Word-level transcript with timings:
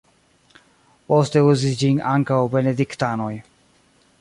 Poste 1.13 1.43
uzis 1.49 1.77
ĝin 1.83 1.99
ankaŭ 2.15 2.39
benediktanoj. 2.57 3.33